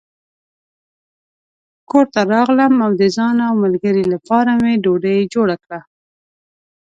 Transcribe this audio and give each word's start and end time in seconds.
کور 1.89 2.05
ته 2.13 2.21
راغلم 2.33 2.73
او 2.85 2.91
د 3.01 3.03
ځان 3.15 3.35
او 3.47 3.53
ملګري 3.63 4.03
لپاره 4.13 4.51
مې 4.61 4.73
ډوډۍ 4.83 5.19
جوړه 5.33 5.55
کړه. 5.63 5.79